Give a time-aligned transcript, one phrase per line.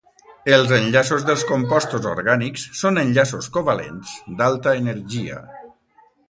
[0.55, 5.39] Els enllaços dels compostos orgànics són enllaços covalents d’alta energia.